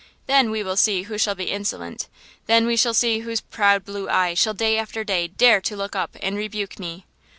Then 0.25 0.49
we 0.49 0.63
will 0.63 0.77
see 0.77 1.03
who 1.03 1.19
shall 1.19 1.35
be 1.35 1.51
insolent; 1.51 2.07
then 2.47 2.65
we 2.65 2.75
shall 2.75 2.95
see 2.95 3.19
whose 3.19 3.39
proud 3.39 3.85
blue 3.85 4.09
eye 4.09 4.33
shall 4.33 4.55
day 4.55 4.79
after 4.79 5.03
day 5.03 5.27
dare 5.27 5.61
to 5.61 5.75
look 5.75 5.95
up 5.95 6.17
and 6.23 6.35
rebuke 6.35 6.79
me. 6.79 7.05